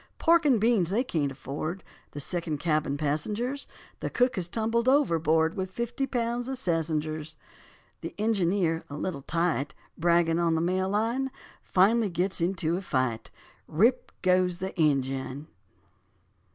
[0.17, 3.67] Pork and beans they can't afford, The second cabin passengers;
[3.99, 7.37] The cook has tumbled overboard With fifty pounds of sassengers;
[8.01, 11.29] The engineer, a little tight, Bragging on the Mail Line,
[11.61, 13.29] Finally gets into a fight,
[13.67, 15.49] Rip, goes the engine.